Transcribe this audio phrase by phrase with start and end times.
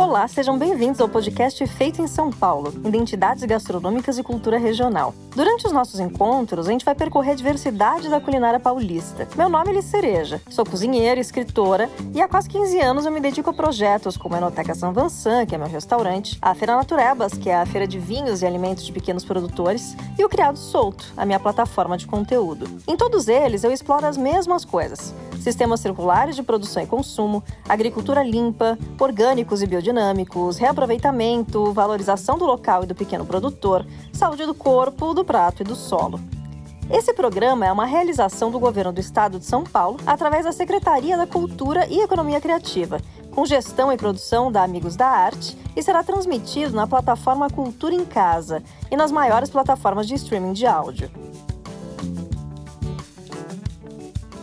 [0.00, 5.14] Olá, sejam bem-vindos ao podcast Feito em São Paulo, Identidades Gastronômicas e Cultura Regional.
[5.36, 9.28] Durante os nossos encontros, a gente vai percorrer a diversidade da culinária paulista.
[9.36, 13.20] Meu nome é Liz Cereja, sou cozinheira, escritora e há quase 15 anos eu me
[13.20, 17.34] dedico a projetos como a Enoteca São Vansan, que é meu restaurante, a Feira Naturebas,
[17.34, 21.12] que é a feira de vinhos e alimentos de pequenos produtores, e o Criado Solto,
[21.14, 22.66] a minha plataforma de conteúdo.
[22.88, 28.22] Em todos eles, eu exploro as mesmas coisas sistemas circulares de produção e consumo, agricultura
[28.22, 35.12] limpa, orgânicos e biodinâmicos, reaproveitamento, valorização do local e do pequeno produtor, saúde do corpo,
[35.12, 36.20] do prato e do solo.
[36.90, 41.16] Esse programa é uma realização do governo do estado de São Paulo através da Secretaria
[41.16, 46.02] da Cultura e Economia Criativa, com gestão e produção da Amigos da Arte e será
[46.02, 51.10] transmitido na plataforma Cultura em Casa e nas maiores plataformas de streaming de áudio.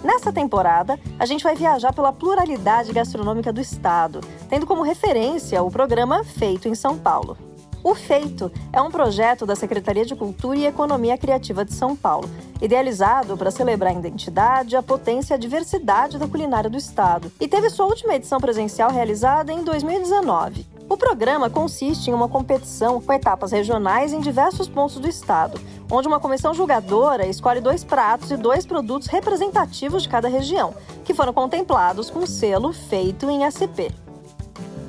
[0.03, 5.71] Nessa temporada, a gente vai viajar pela pluralidade gastronômica do estado, tendo como referência o
[5.71, 7.37] programa Feito em São Paulo.
[7.83, 12.29] O Feito é um projeto da Secretaria de Cultura e Economia Criativa de São Paulo,
[12.61, 17.47] idealizado para celebrar a identidade, a potência e a diversidade da culinária do estado, e
[17.47, 20.65] teve sua última edição presencial realizada em 2019.
[20.89, 25.59] O programa consiste em uma competição com etapas regionais em diversos pontos do estado,
[25.91, 31.13] onde uma comissão julgadora escolhe dois pratos e dois produtos representativos de cada região, que
[31.13, 33.91] foram contemplados com selo feito em SP.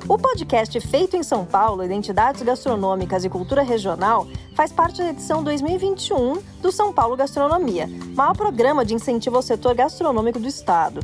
[0.09, 5.43] O podcast Feito em São Paulo, Identidades Gastronômicas e Cultura Regional, faz parte da edição
[5.43, 10.99] 2021 do São Paulo Gastronomia, maior programa de incentivo ao setor gastronômico do estado.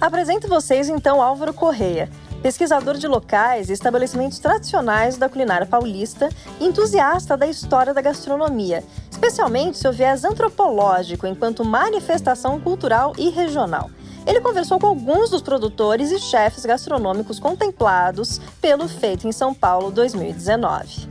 [0.00, 2.08] Apresento vocês então Álvaro Correia,
[2.42, 6.28] pesquisador de locais e estabelecimentos tradicionais da culinária paulista
[6.60, 13.88] e entusiasta da história da gastronomia, especialmente seu viés antropológico enquanto manifestação cultural e regional.
[14.26, 19.90] Ele conversou com alguns dos produtores e chefes gastronômicos contemplados pelo Feito em São Paulo
[19.90, 21.10] 2019.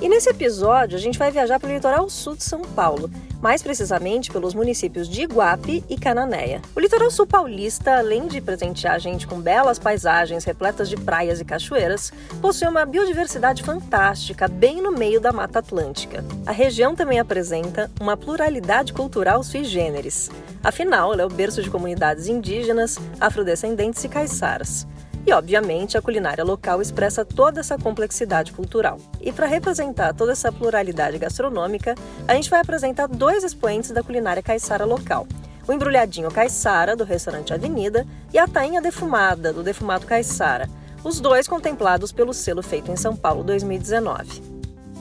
[0.00, 3.62] E nesse episódio a gente vai viajar para o litoral sul de São Paulo, mais
[3.62, 6.60] precisamente pelos municípios de Iguape e Cananéia.
[6.74, 11.40] O litoral sul paulista, além de presentear a gente com belas paisagens repletas de praias
[11.40, 16.24] e cachoeiras, possui uma biodiversidade fantástica bem no meio da Mata Atlântica.
[16.46, 20.30] A região também apresenta uma pluralidade cultural sui generis.
[20.62, 24.86] Afinal, ela é o berço de comunidades indígenas, afrodescendentes e caiçaras.
[25.28, 28.96] E, obviamente, a culinária local expressa toda essa complexidade cultural.
[29.20, 31.94] E para representar toda essa pluralidade gastronômica,
[32.26, 35.26] a gente vai apresentar dois expoentes da culinária caiçara local.
[35.66, 40.66] O embrulhadinho caiçara, do restaurante Avenida, e a tainha defumada, do defumado caiçara,
[41.04, 44.42] os dois contemplados pelo selo feito em São Paulo 2019.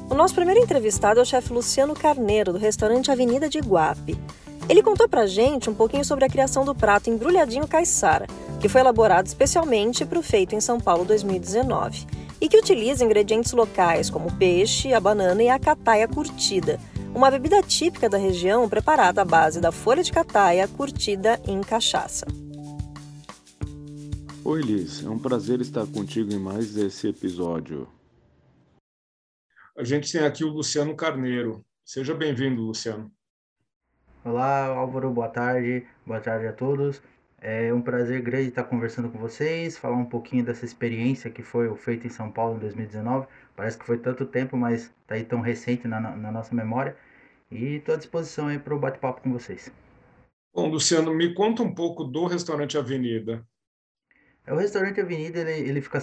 [0.10, 4.20] O nosso primeiro entrevistado é o chefe Luciano Carneiro, do restaurante Avenida de Iguape.
[4.68, 8.28] Ele contou pra gente um pouquinho sobre a criação do prato embrulhadinho caiçara,
[8.60, 12.08] que foi elaborado especialmente para o Feito em São Paulo 2019
[12.42, 16.80] e que utiliza ingredientes locais como o peixe, a banana e a cataia curtida,
[17.14, 22.26] uma bebida típica da região preparada à base da folha de cataia curtida em cachaça.
[24.44, 25.04] Oi, Liz.
[25.04, 27.88] É um prazer estar contigo em mais esse episódio.
[29.78, 31.66] A gente tem aqui o Luciano Carneiro.
[31.84, 33.12] Seja bem-vindo, Luciano.
[34.24, 35.12] Olá, Álvaro.
[35.12, 35.86] Boa tarde.
[36.06, 37.02] Boa tarde a todos.
[37.40, 41.68] É um prazer grande estar conversando com vocês, falar um pouquinho dessa experiência que foi
[41.68, 43.28] o feito em São Paulo em 2019.
[43.56, 46.98] Parece que foi tanto tempo, mas está aí tão recente na, na nossa memória.
[47.52, 49.72] E estou à disposição aí para o bate-papo com vocês.
[50.54, 53.46] Bom, Luciano, me conta um pouco do restaurante Avenida.
[54.46, 56.00] É, o restaurante Avenida ele, ele fica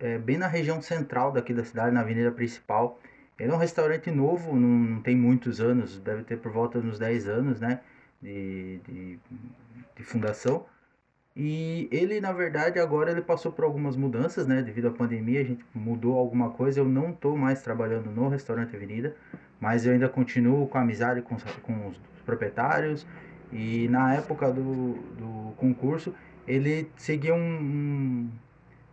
[0.00, 2.98] é, bem na região central daqui da cidade, na avenida principal.
[3.38, 6.86] Ele é um restaurante novo, não, não tem muitos anos, deve ter por volta de
[6.86, 7.80] uns 10 anos né,
[8.22, 9.18] de, de,
[9.96, 10.64] de fundação.
[11.40, 14.60] E ele, na verdade, agora ele passou por algumas mudanças, né?
[14.60, 16.80] Devido à pandemia, a gente mudou alguma coisa.
[16.80, 19.14] Eu não estou mais trabalhando no restaurante Avenida,
[19.60, 23.06] mas eu ainda continuo com amizade com, com os proprietários.
[23.52, 26.12] E na época do, do concurso,
[26.44, 28.28] ele seguia um,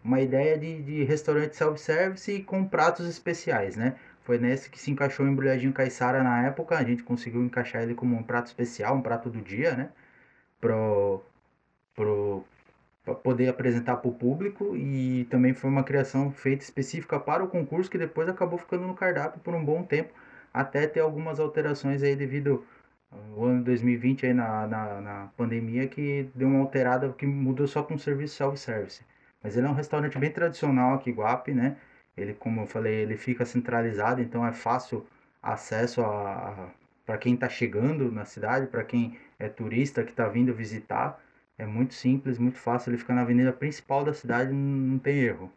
[0.04, 3.96] uma ideia de, de restaurante self-service com pratos especiais, né?
[4.22, 6.78] Foi nesse que se encaixou o embrulhadinho caiçara na época.
[6.78, 9.90] A gente conseguiu encaixar ele como um prato especial, um prato do dia, né?
[10.62, 11.24] Pro,
[11.96, 17.48] para poder apresentar para o público e também foi uma criação feita específica para o
[17.48, 20.14] concurso que depois acabou ficando no cardápio por um bom tempo
[20.54, 22.66] até ter algumas alterações aí devido
[23.12, 27.84] ao ano 2020 aí na, na, na pandemia que deu uma alterada que mudou só
[27.84, 29.04] com o serviço self-service
[29.44, 31.78] mas ele é um restaurante bem tradicional aqui Guape né
[32.18, 35.06] ele como eu falei ele fica centralizado então é fácil
[35.46, 36.72] acesso a,
[37.06, 41.22] para quem está chegando na cidade, para quem é turista que está vindo visitar.
[41.58, 42.90] É muito simples, muito fácil.
[42.90, 45.52] Ele fica na avenida principal da cidade, não tem erro.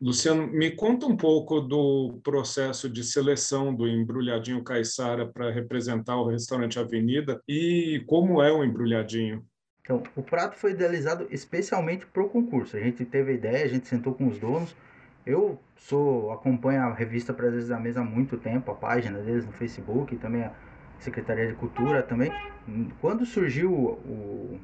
[0.00, 6.26] Luciano, me conta um pouco do processo de seleção do embrulhadinho Caiçara para representar o
[6.26, 9.44] restaurante Avenida e como é o embrulhadinho.
[9.82, 12.76] Então, o prato foi idealizado especialmente para o concurso.
[12.76, 14.74] A gente teve a ideia, a gente sentou com os donos.
[15.26, 19.52] Eu sou acompanho a revista Prazeres da Mesa há muito tempo, a página deles no
[19.52, 20.52] Facebook, também a
[20.98, 22.32] Secretaria de Cultura também.
[23.00, 24.58] Quando surgiu o,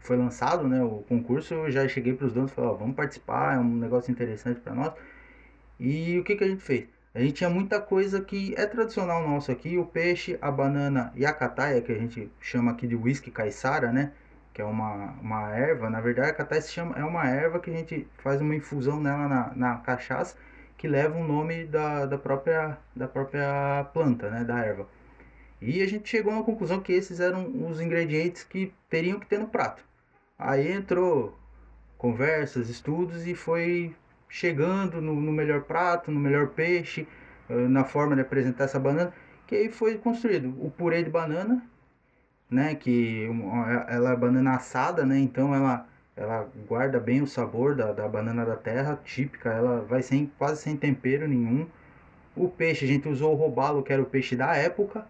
[0.00, 3.56] foi lançado né, o concurso, eu já cheguei para os donos e falei, vamos participar,
[3.56, 4.92] é um negócio interessante para nós.
[5.78, 6.88] E o que, que a gente fez?
[7.14, 11.24] A gente tinha muita coisa que é tradicional nosso aqui, o peixe, a banana e
[11.24, 14.12] a cataia, que a gente chama aqui de whisky caiçara, né?
[14.52, 17.70] Que é uma, uma erva, na verdade a cataia se chama, é uma erva que
[17.70, 20.36] a gente faz uma infusão nela na, na cachaça,
[20.76, 24.44] que leva o nome da, da, própria, da própria planta, né?
[24.44, 24.86] Da erva.
[25.60, 29.38] E a gente chegou à conclusão que esses eram os ingredientes que teriam que ter
[29.38, 29.82] no prato.
[30.38, 31.36] Aí entrou
[31.96, 33.94] conversas, estudos e foi
[34.28, 37.08] chegando no, no melhor prato, no melhor peixe,
[37.48, 39.12] eh, na forma de apresentar essa banana,
[39.46, 41.62] que aí foi construído o purê de banana,
[42.50, 43.28] né, que
[43.88, 48.44] ela é banana assada, né, então ela ela guarda bem o sabor da, da banana
[48.44, 51.64] da terra, típica, ela vai sem quase sem tempero nenhum.
[52.34, 55.06] O peixe, a gente usou o robalo, que era o peixe da época,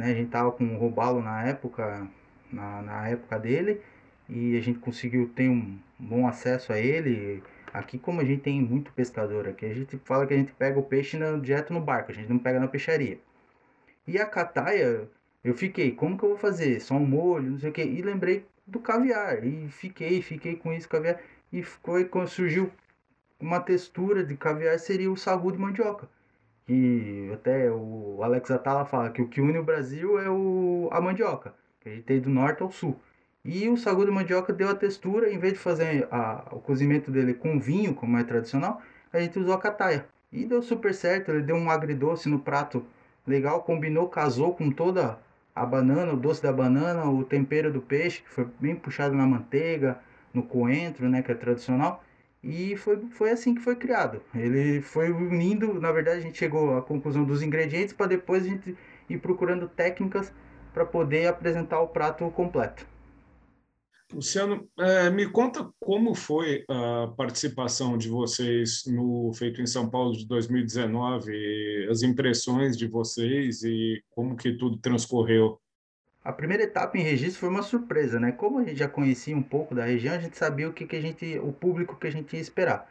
[0.00, 0.12] né?
[0.12, 2.08] A gente tava com o robalo na época,
[2.50, 3.82] na, na época dele,
[4.28, 7.42] e a gente conseguiu ter um bom acesso a ele.
[7.72, 10.78] Aqui, como a gente tem muito pescador aqui, a gente fala que a gente pega
[10.78, 13.18] o peixe no, direto no barco, a gente não pega na peixaria.
[14.06, 15.08] E a cataia,
[15.44, 16.80] eu fiquei, como que eu vou fazer?
[16.80, 17.82] Só um molho, não sei o que.
[17.82, 19.44] E lembrei do caviar.
[19.44, 21.20] E fiquei, fiquei com isso, caviar.
[21.52, 22.70] E foi quando surgiu
[23.38, 26.08] uma textura de caviar, seria o sagu de mandioca
[26.70, 31.00] que até o Alex Atala fala que o que une o Brasil é o, a
[31.00, 32.96] mandioca, que a gente tem do norte ao sul.
[33.44, 37.10] E o sagu de mandioca deu a textura, em vez de fazer a, o cozimento
[37.10, 38.80] dele com vinho, como é tradicional,
[39.12, 40.06] a gente usou a cataia.
[40.30, 42.84] E deu super certo, ele deu um agridoce no prato
[43.26, 45.18] legal, combinou, casou com toda
[45.52, 49.26] a banana, o doce da banana, o tempero do peixe, que foi bem puxado na
[49.26, 49.98] manteiga,
[50.32, 52.04] no coentro, né, que é tradicional.
[52.42, 54.22] E foi, foi assim que foi criado.
[54.34, 58.48] Ele foi unindo, na verdade, a gente chegou à conclusão dos ingredientes para depois a
[58.48, 58.76] gente
[59.08, 60.32] ir procurando técnicas
[60.72, 62.86] para poder apresentar o prato completo.
[64.12, 70.16] Luciano, é, me conta como foi a participação de vocês no Feito em São Paulo
[70.16, 75.60] de 2019, as impressões de vocês e como que tudo transcorreu.
[76.22, 78.30] A primeira etapa em registro foi uma surpresa, né?
[78.30, 80.96] Como a gente já conhecia um pouco da região, a gente sabia o que, que
[80.96, 82.90] a gente, o público que a gente ia esperar,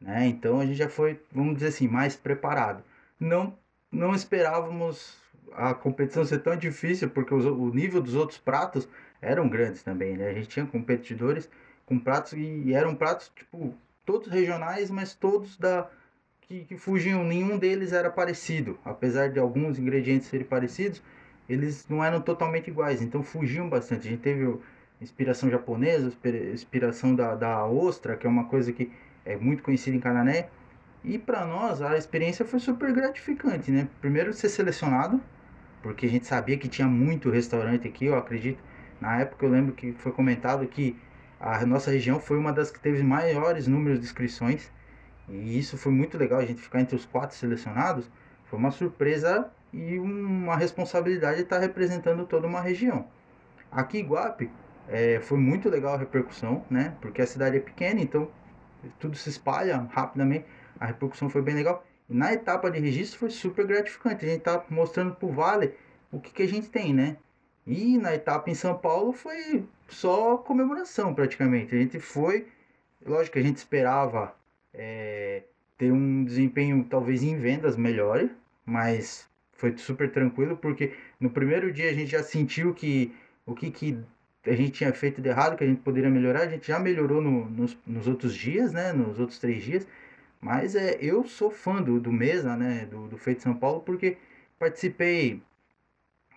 [0.00, 0.26] né?
[0.26, 2.82] Então a gente já foi, vamos dizer assim, mais preparado.
[3.18, 3.58] Não,
[3.90, 5.16] não esperávamos
[5.52, 8.88] a competição ser tão difícil, porque os, o nível dos outros pratos
[9.20, 10.28] eram grandes também, né?
[10.30, 11.50] A gente tinha competidores
[11.84, 13.74] com pratos e, e eram pratos tipo
[14.06, 15.90] todos regionais, mas todos da
[16.42, 21.02] que, que fugiam, nenhum deles era parecido, apesar de alguns ingredientes serem parecidos
[21.50, 24.06] eles não eram totalmente iguais, então fugiam bastante.
[24.06, 24.56] A gente teve
[25.00, 26.12] inspiração japonesa,
[26.52, 28.92] inspiração da, da ostra, que é uma coisa que
[29.24, 30.48] é muito conhecida em Canané.
[31.02, 33.88] E para nós a experiência foi super gratificante, né?
[34.00, 35.20] Primeiro ser selecionado,
[35.82, 38.62] porque a gente sabia que tinha muito restaurante aqui, eu acredito.
[39.00, 40.96] Na época eu lembro que foi comentado que
[41.40, 44.70] a nossa região foi uma das que teve maiores números de inscrições.
[45.28, 48.08] E isso foi muito legal, a gente ficar entre os quatro selecionados.
[48.44, 53.06] Foi uma surpresa e uma responsabilidade de estar representando toda uma região.
[53.70, 54.50] Aqui em Guape
[54.88, 56.96] é, foi muito legal a repercussão, né?
[57.00, 58.28] Porque a cidade é pequena, então
[58.98, 60.44] tudo se espalha rapidamente.
[60.78, 61.84] A repercussão foi bem legal.
[62.08, 64.24] E na etapa de registro foi super gratificante.
[64.24, 65.74] A gente tá mostrando pro Vale
[66.10, 67.16] o que, que a gente tem, né?
[67.64, 71.74] E na etapa em São Paulo foi só comemoração praticamente.
[71.74, 72.48] A gente foi,
[73.06, 74.34] lógico que a gente esperava
[74.74, 75.44] é,
[75.78, 78.28] ter um desempenho talvez em vendas melhor,
[78.66, 79.29] mas
[79.60, 83.14] foi super tranquilo, porque no primeiro dia a gente já sentiu que
[83.44, 83.98] o que, que
[84.46, 87.20] a gente tinha feito de errado, que a gente poderia melhorar, a gente já melhorou
[87.20, 88.92] no, nos, nos outros dias, né?
[88.92, 89.86] Nos outros três dias.
[90.40, 92.86] Mas é, eu sou fã do, do Mesa, né?
[92.86, 94.16] Do, do Feito São Paulo, porque
[94.58, 95.42] participei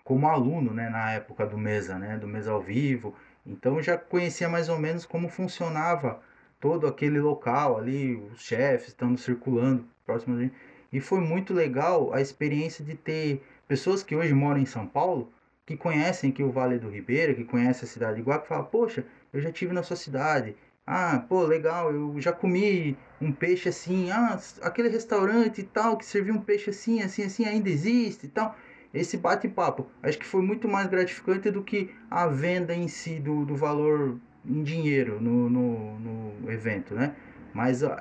[0.04, 0.90] como aluno, né?
[0.90, 2.18] Na época do Mesa, né?
[2.18, 3.14] Do Mesa ao vivo.
[3.46, 6.20] Então já conhecia mais ou menos como funcionava
[6.60, 10.54] todo aquele local ali, os chefes estando circulando próximo da gente.
[10.94, 15.28] E foi muito legal a experiência de ter pessoas que hoje moram em São Paulo,
[15.66, 19.04] que conhecem aqui o Vale do Ribeira, que conhecem a cidade de Guape, falam, poxa,
[19.32, 20.54] eu já tive na sua cidade.
[20.86, 26.06] Ah, pô, legal, eu já comi um peixe assim, ah, aquele restaurante e tal, que
[26.06, 28.54] serviu um peixe assim, assim, assim, ainda existe e tal.
[28.92, 29.88] esse bate-papo.
[30.00, 34.16] Acho que foi muito mais gratificante do que a venda em si do, do valor
[34.46, 37.16] em dinheiro no, no, no evento, né?
[37.54, 37.94] Mas a,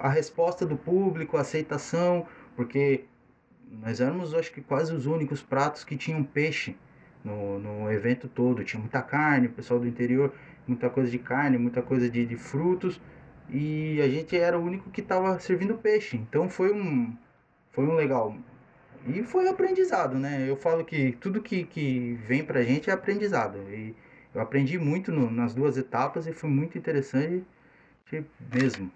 [0.00, 3.04] a, resposta do público, a aceitação, porque
[3.80, 6.76] nós éramos, acho que quase os únicos pratos que tinham peixe
[7.24, 8.62] no, no evento todo.
[8.62, 10.30] Tinha muita carne, o pessoal do interior,
[10.68, 13.00] muita coisa de carne, muita coisa de, de frutos.
[13.48, 16.18] E a gente era o único que estava servindo peixe.
[16.18, 17.16] Então foi um,
[17.70, 18.36] foi um legal.
[19.06, 20.44] E foi aprendizado, né?
[20.46, 23.58] Eu falo que tudo que, que vem pra gente é aprendizado.
[23.70, 23.96] E
[24.34, 27.42] eu aprendi muito no, nas duas etapas e foi muito interessante
[28.52, 28.90] mesmo.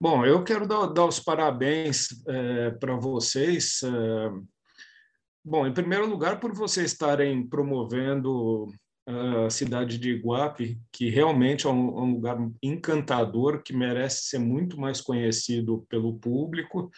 [0.00, 3.80] Bom, eu quero dar, dar os parabéns é, para vocês.
[3.82, 4.30] É,
[5.44, 8.66] bom, em primeiro lugar, por vocês estarem promovendo
[9.06, 14.80] a cidade de Iguape, que realmente é um, um, lugar encantador, que merece ser muito
[14.80, 16.90] mais conhecido pelo público.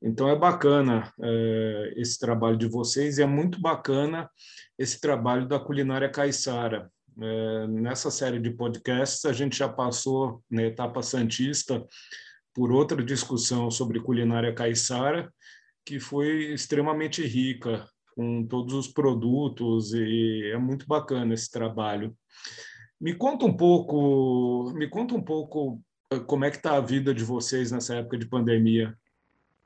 [0.00, 4.28] Então é bacana é, esse trabalho de vocês e é muito bacana
[4.78, 6.90] esse trabalho da culinária caiçara.
[7.20, 11.84] É, nessa série de podcasts a gente já passou na etapa santista
[12.54, 15.30] por outra discussão sobre culinária caiçara
[15.84, 22.14] que foi extremamente rica com todos os produtos e é muito bacana esse trabalho.
[23.00, 27.12] Me conta um pouco, me conta um pouco eh, como é que está a vida
[27.12, 28.96] de vocês nessa época de pandemia.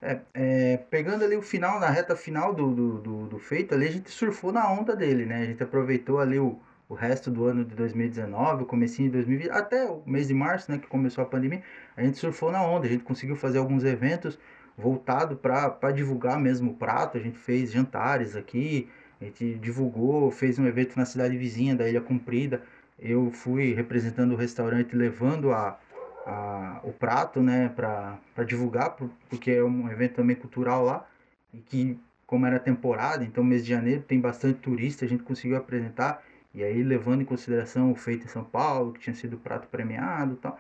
[0.01, 3.89] É, é, pegando ali o final, na reta final do, do, do, do, feito, ali
[3.89, 5.43] a gente surfou na onda dele, né?
[5.43, 9.51] A gente aproveitou ali o, o resto do ano de 2019, o comecinho de 2020,
[9.51, 11.63] até o mês de março, né, que começou a pandemia,
[11.97, 14.39] a gente surfou na onda, a gente conseguiu fazer alguns eventos
[14.79, 18.89] voltado para divulgar mesmo o prato, a gente fez jantares aqui,
[19.21, 22.63] a gente divulgou, fez um evento na cidade vizinha da Ilha Comprida,
[22.99, 25.79] eu fui representando o restaurante levando a,
[26.27, 28.97] a, o prato, né, para divulgar,
[29.29, 31.07] porque é um evento também cultural lá,
[31.53, 35.57] e que, como era temporada, então mês de janeiro tem bastante turista, a gente conseguiu
[35.57, 36.23] apresentar,
[36.57, 40.33] e aí levando em consideração o feito em São Paulo, que tinha sido prato premiado
[40.33, 40.59] e tal.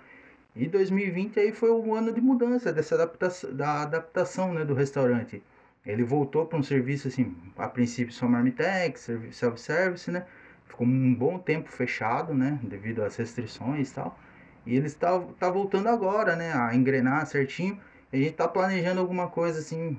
[0.54, 5.42] E 2020 aí foi um ano de mudança, dessa adaptação, da adaptação né, do restaurante.
[5.86, 10.26] Ele voltou para um serviço, assim, a princípio só Marmitex, self-service, né?
[10.66, 12.58] Ficou um bom tempo fechado, né?
[12.62, 14.18] Devido às restrições e tal.
[14.66, 16.52] E ele está, tá voltando agora, né?
[16.52, 17.78] A engrenar certinho.
[18.12, 19.96] E a gente está planejando alguma coisa assim.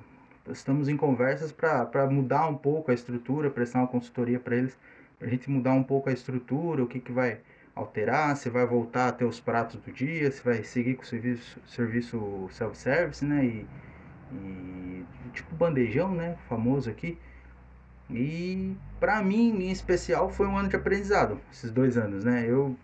[0.50, 4.77] Estamos em conversas para mudar um pouco a estrutura, prestar uma consultoria para eles,
[5.22, 7.40] a gente mudar um pouco a estrutura, o que, que vai
[7.76, 11.06] alterar, se vai voltar a ter os pratos do dia, se vai seguir com o
[11.06, 13.46] serviço, serviço self-service, né?
[13.46, 13.68] E,
[14.32, 16.36] e, tipo bandejão, né?
[16.48, 17.18] Famoso aqui.
[18.10, 22.46] E para mim, em especial, foi um ano de aprendizado, esses dois anos, né?
[22.48, 22.76] Eu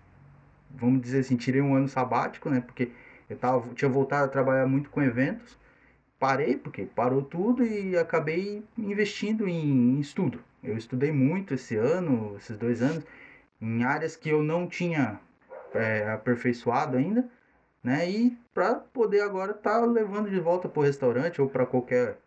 [0.69, 2.61] vamos dizer assim, tirei um ano sabático, né?
[2.61, 2.91] Porque
[3.29, 5.57] eu tava, tinha voltado a trabalhar muito com eventos.
[6.23, 10.39] Parei, porque parou tudo e acabei investindo em, estudo.
[10.63, 13.03] Eu estudei muito esse ano, esses dois anos,
[13.61, 15.19] em áreas que eu não tinha
[15.73, 17.29] é, aperfeiçoado ainda,
[17.83, 18.09] né?
[18.09, 22.17] E para poder agora estar tá levando de volta para o restaurante ou para qualquer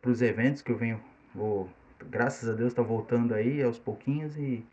[0.00, 0.98] para os eventos que eu venho,
[1.34, 1.68] vou,
[2.08, 4.64] graças a Deus está voltando aí aos pouquinhos e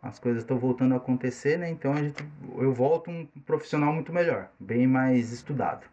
[0.00, 1.68] as coisas estão voltando a acontecer, né?
[1.68, 2.26] Então a gente,
[2.56, 5.92] eu volto um profissional muito melhor, bem mais estudado.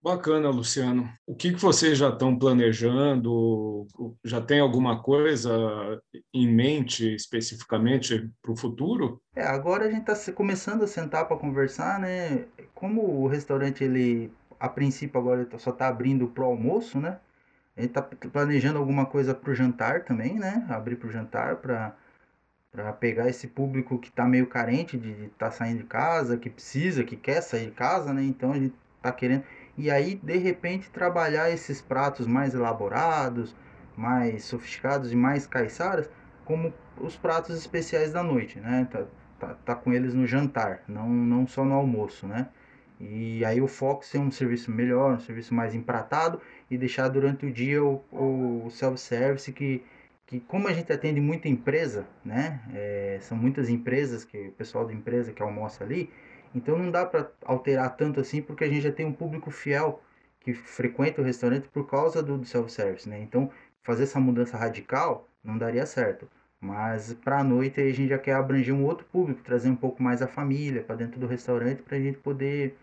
[0.00, 1.12] Bacana, Luciano.
[1.26, 3.86] O que, vocês já estão planejando?
[4.24, 6.00] Já tem alguma coisa
[6.32, 9.20] em mente especificamente para o futuro?
[9.34, 12.46] É, agora a gente está começando a sentar para conversar, né?
[12.74, 17.18] Como o restaurante, ele, a princípio, agora só está abrindo para o almoço, né?
[17.76, 20.64] A gente está planejando alguma coisa para o jantar também, né?
[20.68, 21.96] Abrir para o jantar, para
[22.70, 26.50] para pegar esse público que está meio carente de estar tá saindo de casa, que
[26.50, 28.22] precisa, que quer sair de casa, né?
[28.22, 29.42] Então a gente está querendo
[29.78, 33.54] e aí de repente trabalhar esses pratos mais elaborados,
[33.96, 36.10] mais sofisticados e mais caiçaras
[36.44, 38.88] como os pratos especiais da noite, né?
[38.90, 39.04] Tá,
[39.38, 42.48] tá, tá com eles no jantar, não, não só no almoço, né?
[43.00, 47.46] E aí o foco ser um serviço melhor, um serviço mais empratado e deixar durante
[47.46, 49.84] o dia o, o self-service que
[50.28, 52.60] que como a gente atende muita empresa, né?
[52.74, 56.10] É, são muitas empresas que o pessoal da empresa que almoça ali,
[56.54, 60.02] então não dá para alterar tanto assim porque a gente já tem um público fiel
[60.40, 63.20] que frequenta o restaurante por causa do, self-service, né?
[63.20, 63.50] Então
[63.82, 66.28] fazer essa mudança radical não daria certo.
[66.60, 70.02] Mas para a noite a gente já quer abranger um outro público, trazer um pouco
[70.02, 72.76] mais a família para dentro do restaurante para a gente poder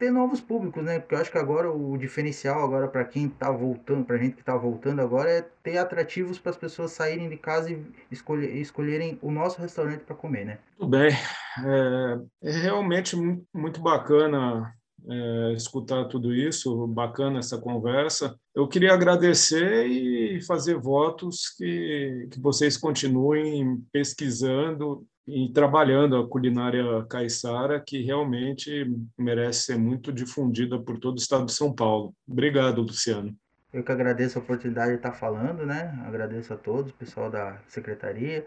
[0.00, 0.98] ter novos públicos, né?
[0.98, 4.40] Porque eu acho que agora o diferencial agora para quem está voltando, para gente que
[4.40, 9.18] está voltando agora é ter atrativos para as pessoas saírem de casa e escolher, escolherem
[9.20, 10.58] o nosso restaurante para comer, né?
[10.78, 11.10] Tudo bem.
[11.12, 13.14] É, é, realmente
[13.54, 14.74] muito bacana
[15.06, 18.34] é, escutar tudo isso, bacana essa conversa.
[18.54, 27.04] Eu queria agradecer e fazer votos que, que vocês continuem pesquisando e trabalhando a culinária
[27.08, 32.14] caiçara, que realmente merece ser muito difundida por todo o estado de São Paulo.
[32.28, 33.34] Obrigado, Luciano.
[33.72, 35.96] Eu que agradeço a oportunidade de estar falando, né?
[36.04, 38.44] Agradeço a todos, pessoal da secretaria,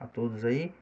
[0.00, 0.72] a todos aí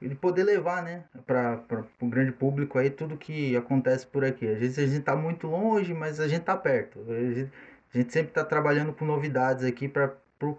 [0.00, 1.60] e poder levar, né, para
[2.00, 4.46] o grande público aí tudo que acontece por aqui.
[4.46, 7.00] Às vezes a gente está muito longe, mas a gente está perto.
[7.08, 7.52] A gente,
[7.92, 10.56] a gente sempre está trabalhando com novidades aqui para o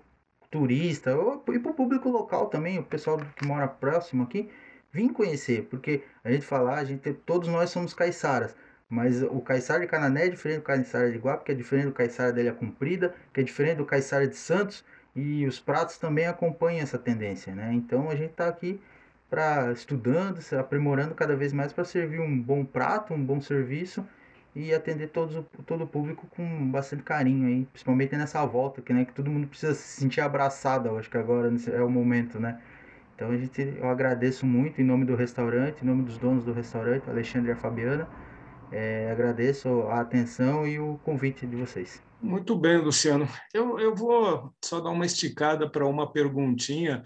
[0.50, 4.50] turista ou, e para o público local também, o pessoal que mora próximo aqui,
[4.92, 8.56] vir conhecer, porque a gente falar, a gente todos nós somos caiçaras.
[8.90, 11.94] Mas o caiçara de Canané é diferente do caiçara de Guape, que é diferente do
[11.94, 14.84] caiçara da Ilha Comprida, que é diferente do caiçara de Santos,
[15.16, 17.72] e os pratos também acompanham essa tendência, né?
[17.74, 18.82] Então a gente está aqui
[19.30, 24.04] para estudando, se aprimorando cada vez mais para servir um bom prato, um bom serviço
[24.56, 29.06] e atender todos, todo o público com bastante carinho aí, principalmente nessa volta, que, né,
[29.06, 32.60] que todo mundo precisa se sentir abraçado, acho que agora é o momento, né?
[33.16, 36.54] Então a gente, eu agradeço muito em nome do restaurante, em nome dos donos do
[36.54, 38.08] restaurante, Alexandre e a Fabiana,
[38.72, 42.02] é, agradeço a atenção e o convite de vocês.
[42.22, 43.28] Muito bem, Luciano.
[43.54, 47.04] Eu, eu vou só dar uma esticada para uma perguntinha.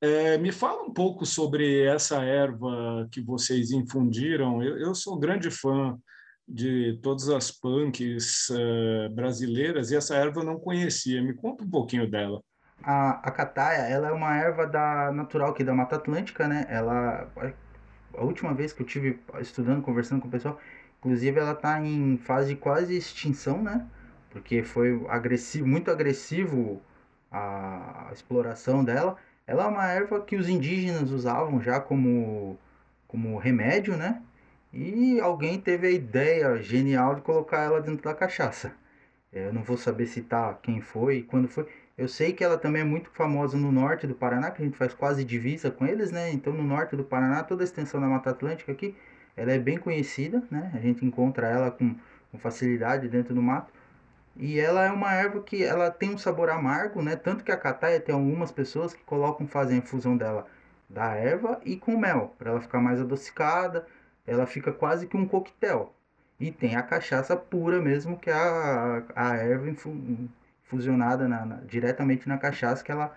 [0.00, 4.62] É, me fala um pouco sobre essa erva que vocês infundiram.
[4.62, 5.98] Eu, eu sou grande fã
[6.46, 11.22] de todas as punks uh, brasileiras e essa erva eu não conhecia.
[11.22, 12.42] Me conta um pouquinho dela.
[12.82, 16.66] A, a cataia, ela é uma erva da natural aqui da Mata Atlântica, né?
[16.68, 17.30] Ela
[18.14, 20.58] a última vez que eu tive estudando, conversando com o pessoal,
[20.98, 23.86] inclusive ela está em fase quase extinção, né?
[24.30, 26.82] Porque foi agressivo, muito agressivo
[27.30, 32.58] a exploração dela ela é uma erva que os indígenas usavam já como,
[33.08, 34.22] como remédio, né?
[34.72, 38.72] E alguém teve a ideia genial de colocar ela dentro da cachaça.
[39.32, 41.66] Eu não vou saber citar quem foi e quando foi.
[41.96, 44.76] Eu sei que ela também é muito famosa no norte do Paraná, que a gente
[44.78, 46.32] faz quase divisa com eles, né?
[46.32, 48.96] Então no norte do Paraná, toda a extensão da Mata Atlântica aqui,
[49.36, 50.70] ela é bem conhecida, né?
[50.74, 51.94] A gente encontra ela com,
[52.30, 53.72] com facilidade dentro do mato.
[54.36, 57.14] E ela é uma erva que ela tem um sabor amargo, né?
[57.16, 60.46] Tanto que a cataia tem algumas pessoas que colocam, fazem a infusão dela
[60.88, 63.86] da erva e com mel, para ela ficar mais adocicada.
[64.26, 65.94] Ela fica quase que um coquetel.
[66.38, 69.68] E tem a cachaça pura mesmo, que é a, a erva
[70.64, 73.16] infusionada na, na, diretamente na cachaça, que ela,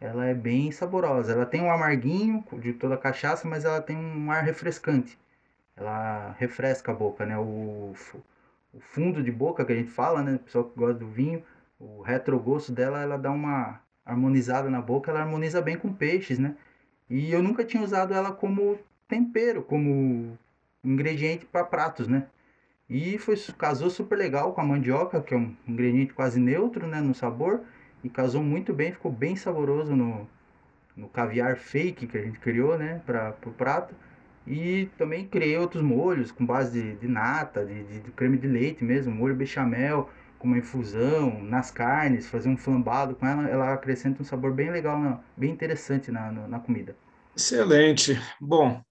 [0.00, 1.32] ela é bem saborosa.
[1.32, 5.18] Ela tem um amarguinho de toda a cachaça, mas ela tem um ar refrescante.
[5.76, 7.38] Ela refresca a boca, né?
[7.38, 7.94] O,
[8.72, 10.34] o fundo de boca que a gente fala, né?
[10.36, 11.42] O pessoal que gosta do vinho,
[11.78, 16.56] o retrogosto dela, ela dá uma harmonizada na boca, ela harmoniza bem com peixes, né?
[17.08, 20.38] E eu nunca tinha usado ela como tempero, como
[20.84, 22.26] ingrediente para pratos, né?
[22.88, 27.00] E foi, casou super legal com a mandioca, que é um ingrediente quase neutro, né,
[27.00, 27.62] no sabor,
[28.02, 30.28] e casou muito bem, ficou bem saboroso no,
[30.96, 33.94] no caviar fake que a gente criou, né, para o prato.
[34.46, 38.46] E também criei outros molhos com base de, de nata, de, de, de, creme de
[38.46, 43.72] leite mesmo, molho bechamel, com uma infusão nas carnes, fazer um flambado com ela, ela
[43.72, 46.94] acrescenta um sabor bem legal, bem interessante na, na, na comida.
[47.34, 48.20] Excelente.
[48.38, 48.82] Bom,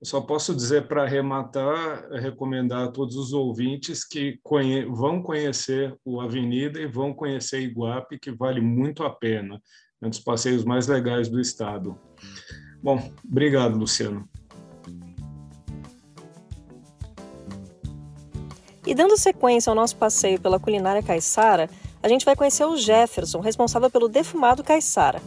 [0.00, 5.96] eu só posso dizer para arrematar, recomendar a todos os ouvintes que conhe vão conhecer
[6.04, 9.60] o Avenida e vão conhecer Iguape, que vale muito a pena.
[10.02, 11.98] É um dos passeios mais legais do estado.
[12.82, 14.28] Bom, obrigado, Luciano.
[18.86, 21.70] E dando sequência ao nosso passeio pela culinária caiçara,
[22.02, 25.20] a gente vai conhecer o Jefferson, responsável pelo defumado caiçara.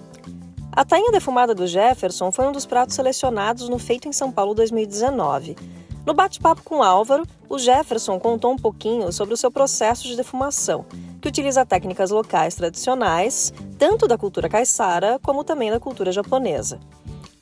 [0.80, 4.54] A tainha defumada do Jefferson foi um dos pratos selecionados no Feito em São Paulo
[4.54, 5.58] 2019.
[6.06, 10.86] No bate-papo com Álvaro, o Jefferson contou um pouquinho sobre o seu processo de defumação,
[11.22, 16.80] que utiliza técnicas locais tradicionais, tanto da cultura caiçara como também da cultura japonesa.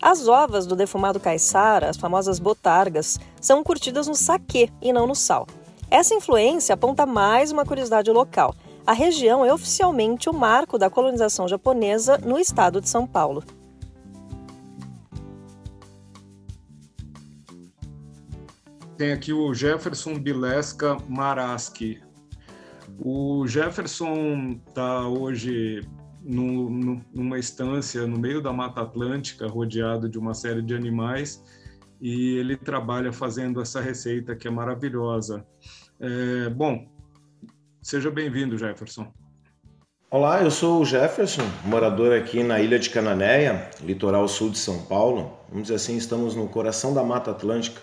[0.01, 5.13] As ovas do defumado caiçara, as famosas botargas, são curtidas no saquê e não no
[5.13, 5.45] sal.
[5.91, 8.55] Essa influência aponta mais uma curiosidade local.
[8.87, 13.43] A região é oficialmente o marco da colonização japonesa no estado de São Paulo.
[18.97, 22.01] Tem aqui o Jefferson Bilesca Maraski.
[22.97, 25.81] O Jefferson está hoje
[26.23, 31.43] no, no, numa estância no meio da Mata Atlântica, rodeado de uma série de animais,
[31.99, 35.45] e ele trabalha fazendo essa receita que é maravilhosa.
[35.99, 36.87] É, bom,
[37.87, 39.07] seja bem-vindo, Jefferson.
[40.11, 44.79] Olá, eu sou o Jefferson, morador aqui na ilha de Cananéia, litoral sul de São
[44.79, 45.31] Paulo.
[45.47, 47.81] Vamos dizer assim, estamos no coração da Mata Atlântica.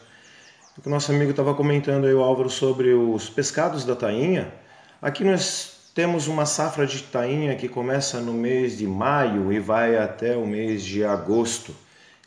[0.85, 4.53] O nosso amigo estava comentando aí, o Álvaro, sobre os pescados da tainha.
[5.01, 9.97] Aqui nós temos uma safra de tainha que começa no mês de maio e vai
[9.97, 11.75] até o mês de agosto.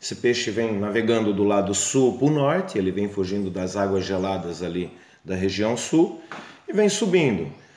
[0.02, 4.04] Esse peixe vem navegando do lado sul para o norte, ele vem fugindo das águas
[4.04, 4.90] geladas ali
[5.24, 6.20] da região sul
[6.68, 7.67] e vem subindo.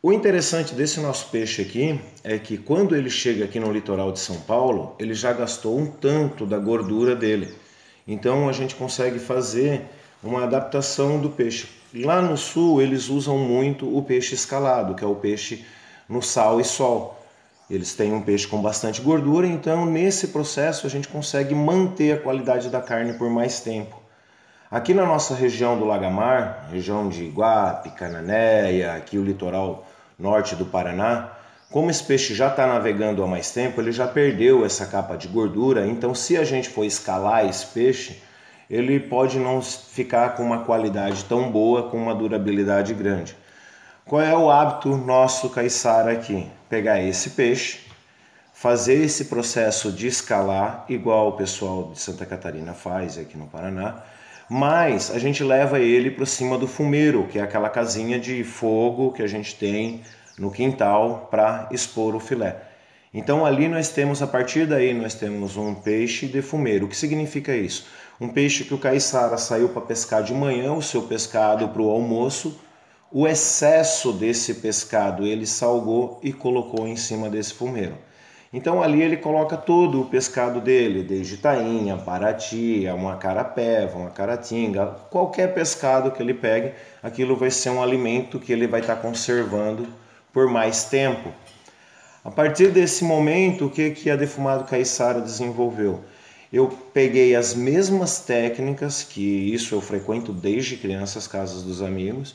[0.00, 4.20] O interessante desse nosso peixe aqui é que quando ele chega aqui no litoral de
[4.20, 7.52] São Paulo, ele já gastou um tanto da gordura dele.
[8.06, 9.82] Então a gente consegue fazer
[10.22, 11.66] uma adaptação do peixe.
[11.92, 15.66] Lá no sul eles usam muito o peixe escalado, que é o peixe
[16.08, 17.20] no sal e sol.
[17.68, 22.20] Eles têm um peixe com bastante gordura, então nesse processo a gente consegue manter a
[22.20, 24.00] qualidade da carne por mais tempo.
[24.70, 29.86] Aqui na nossa região do Lagamar, região de Iguape, Cananéia, aqui o litoral
[30.18, 31.30] norte do Paraná,
[31.70, 35.26] como esse peixe já está navegando há mais tempo, ele já perdeu essa capa de
[35.26, 38.22] gordura, então se a gente for escalar esse peixe,
[38.68, 43.34] ele pode não ficar com uma qualidade tão boa, com uma durabilidade grande.
[44.04, 46.46] Qual é o hábito nosso caiçara aqui?
[46.68, 47.86] Pegar esse peixe,
[48.52, 54.02] fazer esse processo de escalar, igual o pessoal de Santa Catarina faz aqui no Paraná,
[54.48, 59.12] mas a gente leva ele para cima do fumeiro, que é aquela casinha de fogo
[59.12, 60.02] que a gente tem
[60.38, 62.56] no quintal para expor o filé.
[63.12, 66.86] Então ali nós temos, a partir daí, nós temos um peixe de fumeiro.
[66.86, 67.86] O que significa isso?
[68.20, 71.90] Um peixe que o caiçara saiu para pescar de manhã, o seu pescado para o
[71.90, 72.60] almoço,
[73.10, 77.96] o excesso desse pescado ele salgou e colocou em cima desse fumeiro.
[78.52, 84.86] Então ali ele coloca todo o pescado dele, desde tainha, paraty, uma carapeva, uma caratinga,
[85.10, 89.86] qualquer pescado que ele pegue, aquilo vai ser um alimento que ele vai estar conservando
[90.32, 91.30] por mais tempo.
[92.24, 96.02] A partir desse momento, o que, que a Defumado Caiçara desenvolveu?
[96.52, 99.20] Eu peguei as mesmas técnicas, que
[99.52, 102.34] isso eu frequento desde criança, as casas dos amigos,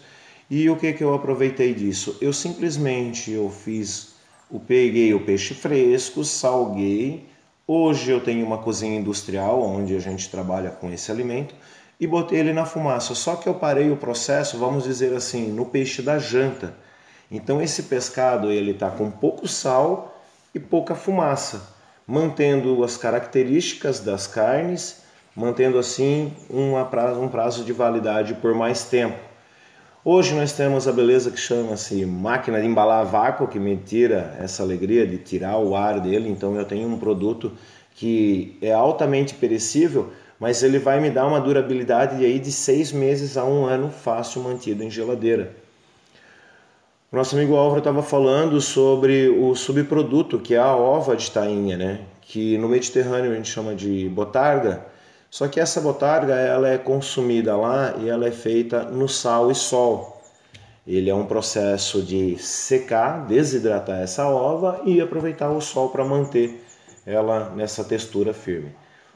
[0.49, 2.17] e o que, que eu aproveitei disso?
[2.21, 4.12] Eu simplesmente eu fiz,
[4.53, 7.27] eu peguei o peixe fresco, salguei.
[7.65, 11.55] Hoje eu tenho uma cozinha industrial onde a gente trabalha com esse alimento
[11.99, 13.15] e botei ele na fumaça.
[13.15, 16.75] Só que eu parei o processo, vamos dizer assim, no peixe da janta.
[17.31, 20.21] Então esse pescado ele está com pouco sal
[20.53, 21.73] e pouca fumaça,
[22.05, 25.01] mantendo as características das carnes,
[25.35, 29.32] mantendo assim uma prazo, um prazo de validade por mais tempo.
[30.05, 34.61] Hoje nós temos a beleza que chama-se máquina de embalar vácuo, que me tira essa
[34.61, 36.29] alegria de tirar o ar dele.
[36.29, 37.53] Então eu tenho um produto
[37.95, 42.91] que é altamente perecível, mas ele vai me dar uma durabilidade de, aí de seis
[42.91, 45.55] meses a um ano fácil mantido em geladeira.
[47.09, 51.77] O nosso amigo Álvaro estava falando sobre o subproduto, que é a ova de tainha,
[51.77, 52.01] né?
[52.19, 54.85] que no Mediterrâneo a gente chama de botarga,
[55.33, 59.55] só que essa botarga ela é consumida lá e ela é feita no sal e
[59.55, 60.21] sol.
[60.85, 66.63] Ele é um processo de secar, desidratar essa ova e aproveitar o sol para manter
[67.03, 68.75] ela nessa textura firme.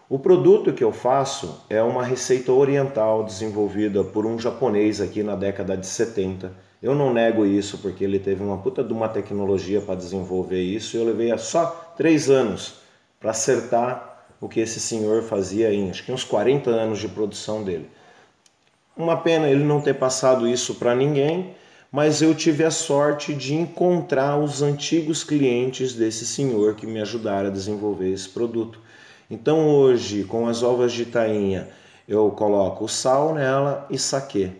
[0.09, 5.35] O produto que eu faço é uma receita oriental desenvolvida por um japonês aqui na
[5.35, 6.51] década de 70.
[6.81, 10.97] Eu não nego isso porque ele teve uma puta de uma tecnologia para desenvolver isso
[10.97, 12.79] e eu levei só três anos
[13.19, 17.63] para acertar o que esse senhor fazia em acho que uns 40 anos de produção
[17.63, 17.89] dele.
[18.95, 21.55] Uma pena ele não ter passado isso para ninguém,
[21.91, 27.49] mas eu tive a sorte de encontrar os antigos clientes desse senhor que me ajudaram
[27.49, 28.79] a desenvolver esse produto.
[29.29, 31.69] Então hoje, com as ovas de tainha,
[32.07, 34.51] eu coloco sal nela e saquê.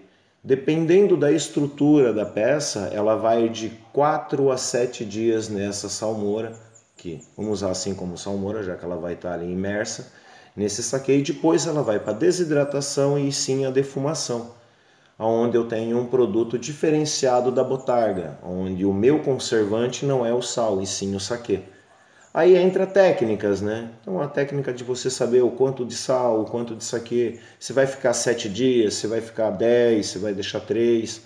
[0.43, 6.66] Dependendo da estrutura da peça, ela vai de 4 a 7 dias nessa salmoura
[6.97, 10.11] que vamos usar assim como salmoura, já que ela vai estar ali imersa
[10.55, 11.23] nesse saqueio.
[11.23, 14.51] Depois ela vai para desidratação e sim a defumação,
[15.17, 20.41] onde eu tenho um produto diferenciado da botarga, onde o meu conservante não é o
[20.41, 21.61] sal e sim o saquê.
[22.33, 23.89] Aí entra técnicas, né?
[24.01, 27.73] Então a técnica de você saber o quanto de sal, o quanto de saquê, se
[27.73, 31.21] vai ficar sete dias, se vai ficar dez, se vai deixar três,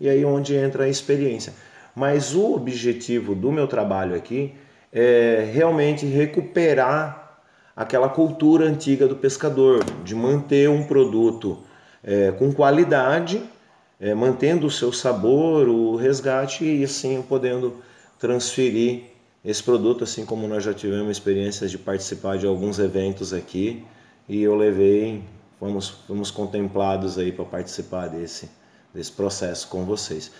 [0.00, 1.52] e aí onde entra a experiência.
[1.94, 4.54] Mas o objetivo do meu trabalho aqui
[4.92, 7.40] é, realmente recuperar
[7.74, 11.58] aquela cultura antiga do pescador, de manter um produto
[12.02, 13.42] é, com qualidade,
[14.00, 17.76] é, mantendo o seu sabor, o resgate e assim podendo
[18.18, 19.04] transferir
[19.44, 23.84] esse produto, assim como nós já tivemos experiências de participar de alguns eventos aqui
[24.28, 25.22] e eu levei,
[25.60, 28.50] fomos, fomos contemplados aí para participar desse,
[28.92, 30.32] desse processo com vocês.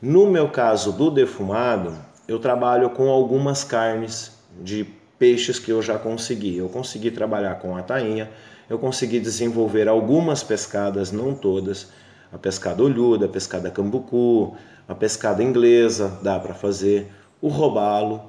[0.00, 1.94] No meu caso do defumado,
[2.26, 4.86] eu trabalho com algumas carnes de
[5.18, 6.56] peixes que eu já consegui.
[6.56, 8.30] Eu consegui trabalhar com a tainha,
[8.68, 11.88] eu consegui desenvolver algumas pescadas, não todas,
[12.32, 14.56] a pescada olhuda, a pescada cambucu,
[14.88, 17.10] a pescada inglesa, dá para fazer,
[17.40, 18.22] o robalo,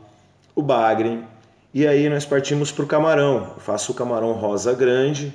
[0.53, 1.23] o bagre,
[1.73, 3.51] e aí nós partimos para o camarão.
[3.55, 5.33] Eu faço o camarão rosa grande,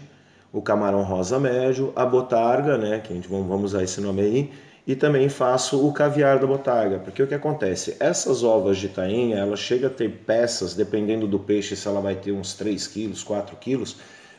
[0.53, 4.53] o camarão rosa médio, a botarga, né, que a gente vamos usar esse nome aí,
[4.87, 7.97] e também faço o caviar da botarga, porque o que acontece?
[8.01, 12.17] Essas ovas de tainha, ela chega a ter peças, dependendo do peixe, se ela vai
[12.17, 13.97] ter uns 3 quilos, 4 quilos,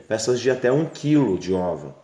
[0.07, 1.95] peças de até 1 quilo de ova.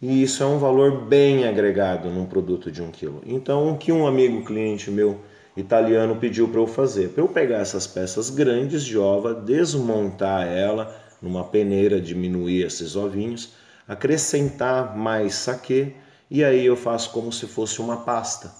[0.00, 3.22] E isso é um valor bem agregado num produto de 1 quilo.
[3.26, 5.20] Então, o que um amigo cliente meu
[5.56, 7.08] italiano pediu para eu fazer?
[7.10, 13.52] Para eu pegar essas peças grandes de ova, desmontar ela numa peneira, diminuir esses ovinhos,
[13.86, 15.92] acrescentar mais saquê
[16.30, 18.52] e aí eu faço como se fosse uma pasta.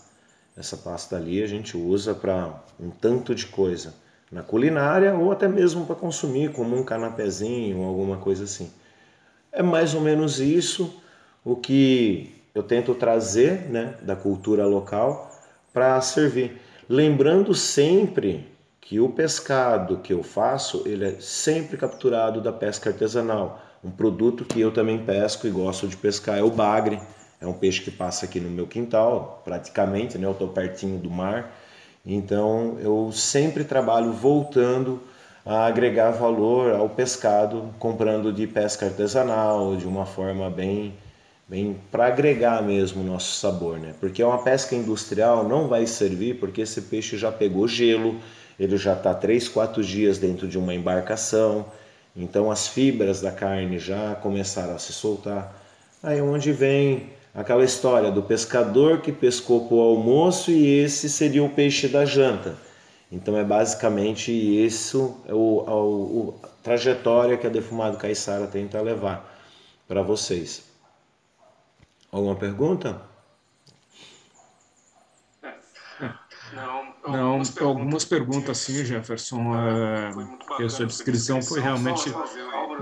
[0.56, 3.94] Essa pasta ali a gente usa para um tanto de coisa
[4.30, 8.70] na culinária ou até mesmo para consumir como um canapézinho ou alguma coisa assim.
[9.52, 11.02] É mais ou menos isso
[11.44, 15.30] o que eu tento trazer né, da cultura local
[15.72, 16.60] para servir.
[16.88, 18.48] Lembrando sempre
[18.80, 23.62] que o pescado que eu faço, ele é sempre capturado da pesca artesanal.
[23.82, 27.00] Um produto que eu também pesco e gosto de pescar é o bagre.
[27.40, 30.26] É um peixe que passa aqui no meu quintal, praticamente, né?
[30.26, 31.56] Eu estou pertinho do mar.
[32.04, 35.00] Então eu sempre trabalho voltando
[35.44, 40.94] a agregar valor ao pescado, comprando de pesca artesanal, de uma forma bem
[41.48, 43.92] bem para agregar mesmo o nosso sabor, né?
[43.98, 48.20] Porque uma pesca industrial não vai servir porque esse peixe já pegou gelo,
[48.58, 51.66] ele já está três, quatro dias dentro de uma embarcação,
[52.14, 55.52] então as fibras da carne já começaram a se soltar.
[56.00, 61.44] Aí onde vem aquela história do pescador que pescou para o almoço e esse seria
[61.44, 62.56] o peixe da janta.
[63.10, 68.80] Então é basicamente isso é o, a, o, a trajetória que a Defumado Caiçara tenta
[68.80, 69.28] levar
[69.88, 70.62] para vocês.
[72.12, 73.00] Alguma pergunta?
[76.52, 79.54] Não, algumas, Não, algumas perguntas sim, Jefferson.
[79.56, 82.10] É, a sua descrição foi realmente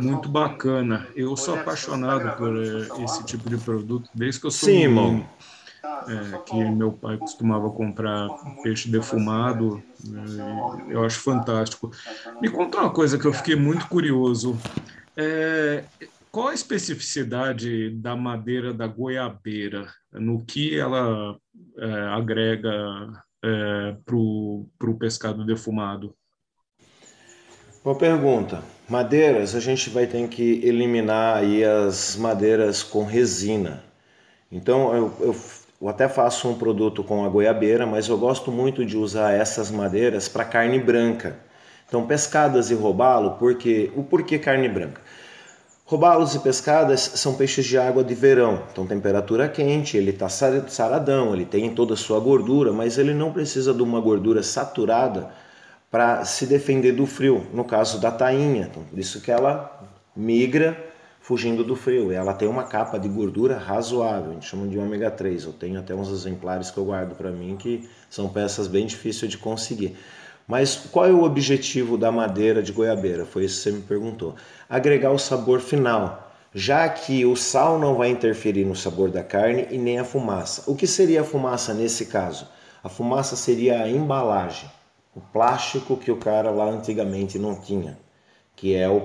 [0.00, 1.06] muito bacana.
[1.14, 5.28] Eu sou apaixonado por eh, esse tipo de produto desde que eu sou Sim, menino,
[6.08, 8.30] é, que meu pai costumava comprar
[8.62, 9.82] peixe defumado.
[10.06, 11.90] É, eu acho fantástico.
[12.40, 14.56] Me conta uma coisa que eu fiquei muito curioso.
[15.16, 15.84] É,
[16.30, 19.86] qual a especificidade da madeira da goiabeira?
[20.12, 21.36] No que ela
[21.76, 22.70] é, agrega
[24.04, 26.14] para o pescado defumado?
[27.88, 28.62] Boa pergunta.
[28.86, 33.82] Madeiras, a gente vai ter que eliminar aí as madeiras com resina.
[34.52, 35.36] Então eu, eu,
[35.80, 39.70] eu, até faço um produto com a goiabeira, mas eu gosto muito de usar essas
[39.70, 41.38] madeiras para carne branca.
[41.88, 45.00] Então pescadas e robalo, porque o porquê carne branca?
[45.86, 51.32] Robalos e pescadas são peixes de água de verão, então temperatura quente, ele está saradão,
[51.32, 55.30] ele tem toda a sua gordura, mas ele não precisa de uma gordura saturada
[55.90, 58.68] para se defender do frio, no caso da tainha.
[58.70, 60.76] Então, por isso que ela migra
[61.20, 62.10] fugindo do frio.
[62.12, 65.44] Ela tem uma capa de gordura razoável, a gente chama de ômega 3.
[65.44, 69.30] Eu tenho até uns exemplares que eu guardo para mim que são peças bem difíceis
[69.30, 69.96] de conseguir.
[70.46, 73.26] Mas qual é o objetivo da madeira de goiabeira?
[73.26, 74.34] Foi isso que você me perguntou.
[74.68, 79.66] Agregar o sabor final, já que o sal não vai interferir no sabor da carne
[79.70, 80.62] e nem a fumaça.
[80.66, 82.48] O que seria a fumaça nesse caso?
[82.82, 84.70] A fumaça seria a embalagem
[85.18, 87.98] o plástico que o cara lá antigamente não tinha,
[88.54, 89.00] que é o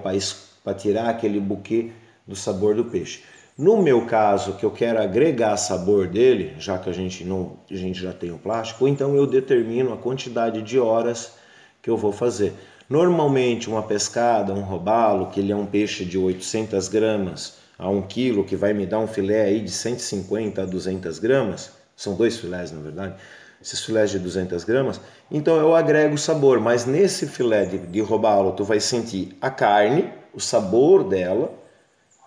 [0.64, 1.90] para tirar aquele buquê
[2.28, 3.24] do sabor do peixe.
[3.58, 7.76] No meu caso, que eu quero agregar sabor dele, já que a gente não, a
[7.76, 11.34] gente já tem o plástico, então eu determino a quantidade de horas
[11.82, 12.54] que eu vou fazer.
[12.88, 18.04] Normalmente uma pescada, um robalo, que ele é um peixe de 800 gramas a 1
[18.04, 22.38] quilo, que vai me dar um filé aí de 150 a 200 gramas, são dois
[22.38, 23.16] filés na verdade,
[23.64, 25.00] esses filés de 200 gramas,
[25.32, 30.12] então eu agrego sabor, mas nesse filé de, de robalo tu vai sentir a carne,
[30.34, 31.50] o sabor dela.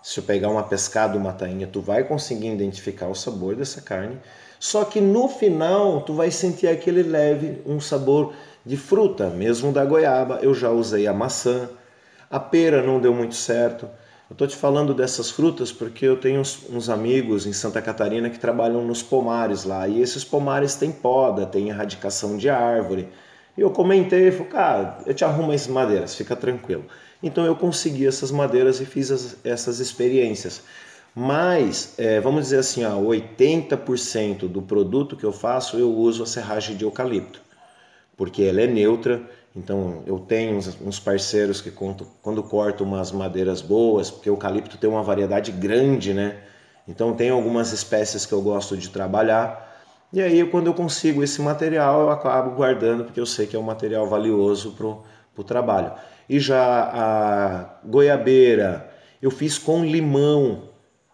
[0.02, 4.18] Se eu pegar uma pescada, uma tainha, tu vai conseguir identificar o sabor dessa carne.
[4.58, 8.32] Só que no final tu vai sentir aquele leve, um sabor
[8.64, 10.38] de fruta, mesmo da goiaba.
[10.40, 11.68] Eu já usei a maçã,
[12.30, 13.88] a pera não deu muito certo.
[14.28, 18.28] Eu estou te falando dessas frutas porque eu tenho uns, uns, amigos em Santa Catarina
[18.28, 19.86] que trabalham nos pomares lá.
[19.86, 23.08] E esses pomares têm poda, têm erradicação de árvore.
[23.56, 26.84] E eu comentei, falei, cara, eu te arrumo essas madeiras, fica tranquilo.
[27.22, 30.60] Então eu consegui essas madeiras e fiz as, essas experiências.
[31.14, 36.26] Mas, é, vamos dizer assim, ó, 80% do produto que eu faço eu uso a
[36.26, 37.40] serragem de eucalipto,
[38.16, 39.22] porque ela é neutra
[39.56, 44.90] Então eu tenho uns parceiros que quando corto umas madeiras boas, porque o eucalipto tem
[44.90, 46.36] uma variedade grande, né?
[46.86, 49.64] Então tem algumas espécies que eu gosto de trabalhar.
[50.12, 53.58] E aí quando eu consigo esse material eu acabo guardando porque eu sei que é
[53.58, 55.92] um material valioso para o trabalho.
[56.28, 58.92] E já a goiabeira
[59.22, 60.68] eu fiz com limão.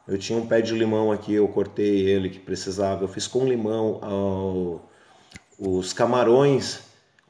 [0.09, 3.05] Eu tinha um pé de limão aqui, eu cortei ele que precisava.
[3.05, 4.81] Eu fiz com limão
[5.57, 6.81] os camarões,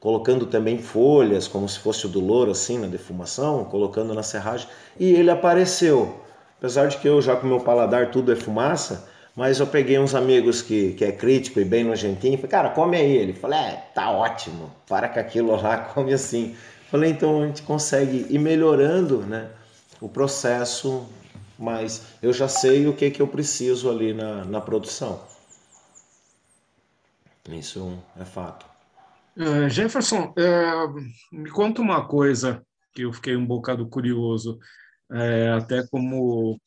[0.03, 4.67] colocando também folhas, como se fosse o do louro, assim, na defumação, colocando na serragem.
[4.99, 6.19] E ele apareceu.
[6.57, 10.13] Apesar de que eu já com meu paladar tudo é fumaça, mas eu peguei uns
[10.13, 13.15] amigos que, que é crítico e bem nojentinho, falei, cara, come aí.
[13.15, 16.53] Ele falou, é, tá ótimo, para com aquilo lá, come assim.
[16.91, 19.51] Falei, então a gente consegue ir melhorando né,
[20.01, 21.07] o processo,
[21.57, 25.21] mas eu já sei o que, que eu preciso ali na, na produção.
[27.49, 28.72] Isso é fato.
[29.35, 30.93] Uh, Jefferson, uh,
[31.31, 34.59] me conta uma coisa que eu fiquei um bocado curioso,
[35.11, 36.61] uh, até como,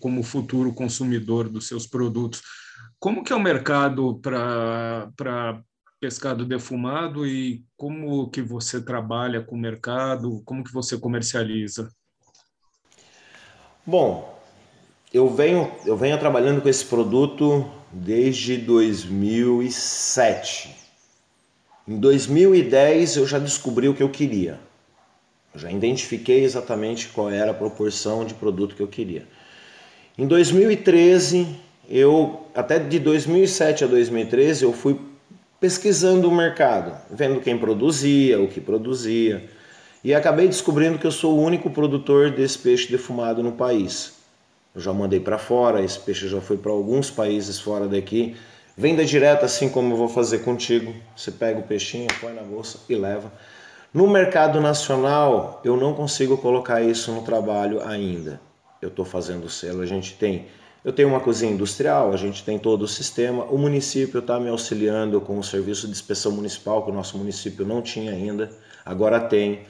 [0.00, 2.42] como futuro consumidor dos seus produtos.
[2.98, 5.62] Como que é o mercado para
[6.00, 11.90] pescado defumado e como que você trabalha com o mercado, como que você comercializa?
[13.84, 14.40] Bom,
[15.12, 20.87] eu venho, eu venho trabalhando com esse produto desde 2007.
[21.88, 24.60] Em 2010 eu já descobri o que eu queria.
[25.54, 29.26] Eu já identifiquei exatamente qual era a proporção de produto que eu queria.
[30.18, 31.46] Em 2013,
[31.88, 35.00] eu até de 2007 a 2013 eu fui
[35.58, 39.48] pesquisando o mercado, vendo quem produzia, o que produzia,
[40.04, 44.12] e acabei descobrindo que eu sou o único produtor desse peixe defumado no país.
[44.74, 48.36] Eu já mandei para fora, esse peixe já foi para alguns países fora daqui.
[48.78, 50.94] Venda direta, assim como eu vou fazer contigo.
[51.16, 53.32] Você pega o peixinho, põe na bolsa e leva.
[53.92, 58.40] No mercado nacional, eu não consigo colocar isso no trabalho ainda.
[58.80, 59.82] Eu estou fazendo o selo.
[59.82, 60.46] A gente tem
[60.84, 63.42] eu tenho uma cozinha industrial, a gente tem todo o sistema.
[63.46, 67.66] O município está me auxiliando com o serviço de inspeção municipal, que o nosso município
[67.66, 68.48] não tinha ainda,
[68.86, 69.66] agora tem.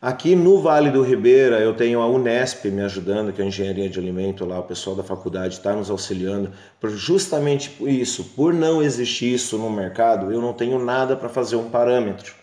[0.00, 3.88] Aqui no Vale do Ribeira, eu tenho a Unesp me ajudando, que é a engenharia
[3.88, 6.52] de alimento lá, o pessoal da faculdade está nos auxiliando.
[6.78, 11.30] Por justamente por isso, por não existir isso no mercado, eu não tenho nada para
[11.30, 12.34] fazer um parâmetro.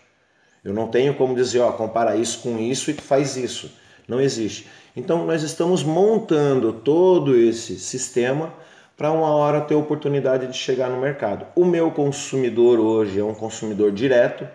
[0.64, 3.70] Eu não tenho como dizer, ó, compara isso com isso e faz isso.
[4.08, 4.66] Não existe.
[4.96, 8.52] Então, nós estamos montando todo esse sistema
[8.96, 11.46] para uma hora ter oportunidade de chegar no mercado.
[11.54, 14.46] O meu consumidor hoje é um consumidor direto,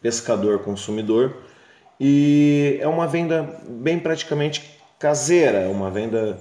[0.00, 1.34] pescador-consumidor,
[1.98, 6.38] e é uma venda bem praticamente caseira, é uma venda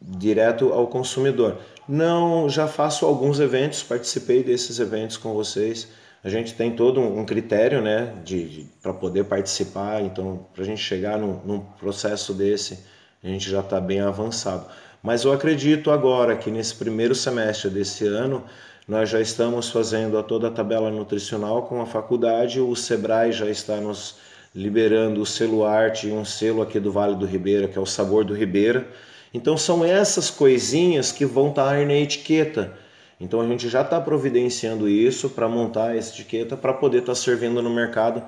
[0.00, 1.58] direto ao consumidor.
[1.88, 5.88] Não, já faço alguns eventos, participei desses eventos com vocês
[6.24, 10.66] a gente tem todo um critério né, de, de para poder participar, então para a
[10.66, 12.78] gente chegar num, num, processo desse,
[13.22, 14.66] a gente já está bem avançado.
[15.02, 18.44] Mas eu acredito agora que nesse primeiro semestre desse ano,
[18.86, 23.50] nós já estamos fazendo a toda a tabela nutricional com a faculdade, o Sebrae já
[23.50, 24.16] está nos
[24.54, 27.86] liberando o selo arte e um selo aqui do Vale do Ribeira, que é o
[27.86, 28.86] Sabor do Ribeira.
[29.32, 32.76] Então são essas coisinhas que vão estar na etiqueta
[33.22, 37.16] então a gente já está providenciando isso para montar essa etiqueta para poder estar tá
[37.16, 38.20] servindo no mercado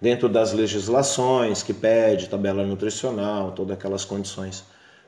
[0.00, 4.64] dentro das legislações que pede, tabela nutricional, todas aquelas condições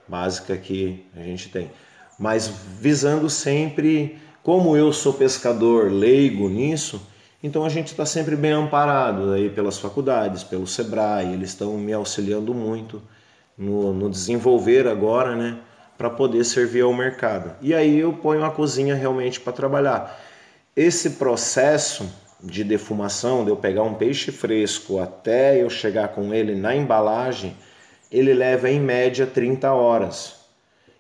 [0.06, 1.72] básicas que a gente tem.
[2.16, 2.46] Mas
[2.78, 7.04] visando sempre, como eu sou pescador leigo nisso,
[7.42, 11.92] então a gente está sempre bem amparado aí pelas faculdades, pelo Sebrae, eles estão me
[11.92, 13.02] auxiliando muito
[13.57, 15.59] no, no desenvolver agora, né?
[16.02, 17.55] para poder servir ao mercado.
[17.61, 20.20] E aí eu ponho a cozinha realmente para trabalhar.
[20.74, 22.11] Esse processo
[22.42, 27.57] de defumação, de eu pegar um peixe fresco até eu chegar com ele na embalagem,
[28.11, 30.40] ele leva em média 30 horas.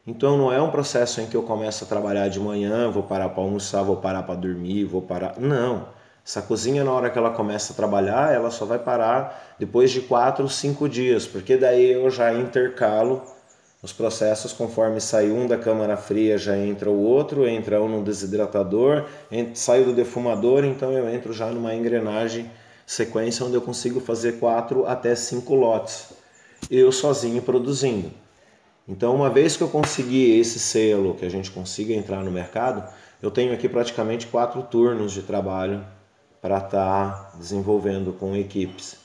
[0.06, 3.30] Então não é um processo em que eu começo a trabalhar de manhã, vou parar
[3.30, 5.34] para almoçar, vou parar para dormir, vou parar.
[5.38, 5.88] Não.
[6.24, 10.02] Essa cozinha, na hora que ela começa a trabalhar, ela só vai parar depois de
[10.02, 13.22] 4 ou 5 dias, porque daí eu já intercalo
[13.82, 18.04] os processos, conforme sai um da câmara fria, já entra o outro, entra um no
[18.04, 19.06] desidratador,
[19.54, 22.48] sai do defumador, então eu entro já numa engrenagem
[22.86, 26.12] sequência onde eu consigo fazer quatro até cinco lotes,
[26.70, 28.12] eu sozinho produzindo.
[28.86, 32.88] Então, uma vez que eu consegui esse selo, que a gente consiga entrar no mercado,
[33.20, 35.84] eu tenho aqui praticamente quatro turnos de trabalho
[36.42, 38.98] para estar tá desenvolvendo com equipes.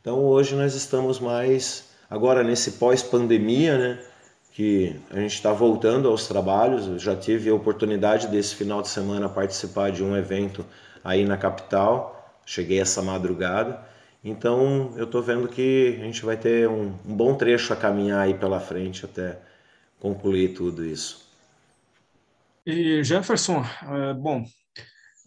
[0.00, 4.04] Então, hoje nós estamos mais, agora nesse pós-pandemia, né?
[4.54, 6.86] que a gente está voltando aos trabalhos.
[6.86, 10.64] Eu já tive a oportunidade desse final de semana participar de um evento
[11.02, 12.40] aí na capital.
[12.46, 13.82] Cheguei essa madrugada
[14.22, 18.20] Então eu estou vendo que a gente vai ter um, um bom trecho a caminhar
[18.20, 19.38] aí pela frente até
[19.98, 21.26] concluir tudo isso.
[22.64, 23.64] E Jefferson,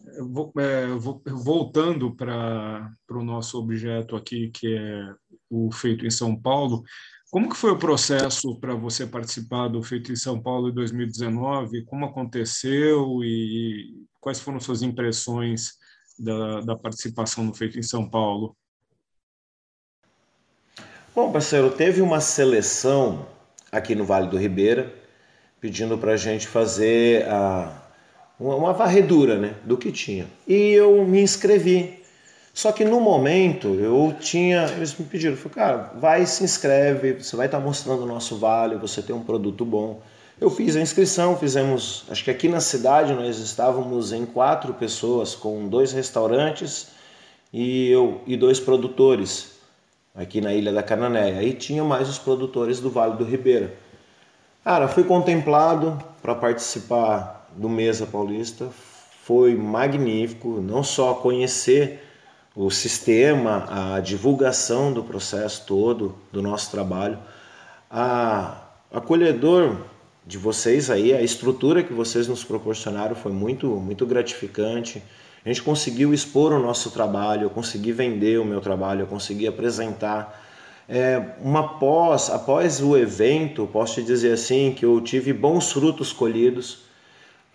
[0.06, 0.86] é, bom, é,
[1.32, 5.14] voltando para o nosso objeto aqui, que é
[5.50, 6.82] o feito em São Paulo,
[7.30, 11.84] como que foi o processo para você participar do Feito em São Paulo em 2019?
[11.84, 15.72] Como aconteceu e quais foram suas impressões
[16.18, 18.56] da, da participação no Feito em São Paulo?
[21.14, 23.28] Bom, parceiro, teve uma seleção
[23.70, 24.94] aqui no Vale do Ribeira
[25.60, 27.87] pedindo para a gente fazer a,
[28.38, 30.26] uma, uma varredura né, do que tinha.
[30.46, 31.98] E eu me inscrevi
[32.58, 37.36] só que no momento eu tinha, eles me pediram, falei, cara, vai se inscreve, você
[37.36, 40.02] vai estar mostrando o nosso vale, você tem um produto bom.
[40.40, 45.36] Eu fiz a inscrição, fizemos, acho que aqui na cidade nós estávamos em quatro pessoas,
[45.36, 46.88] com dois restaurantes
[47.52, 49.52] e eu e dois produtores
[50.12, 51.40] aqui na Ilha da Cananéia.
[51.44, 53.72] E tinha mais os produtores do Vale do Ribeira.
[54.64, 58.68] Cara, fui contemplado para participar do Mesa Paulista.
[59.24, 62.00] Foi magnífico, não só conhecer
[62.56, 67.18] o sistema, a divulgação do processo todo do nosso trabalho,
[67.90, 69.76] a acolhedor
[70.26, 75.02] de vocês aí, a estrutura que vocês nos proporcionaram foi muito, muito gratificante.
[75.44, 79.46] A gente conseguiu expor o nosso trabalho, eu consegui vender o meu trabalho, eu consegui
[79.46, 80.44] apresentar.
[80.88, 86.12] É, uma pós, após o evento, posso te dizer assim que eu tive bons frutos
[86.12, 86.87] colhidos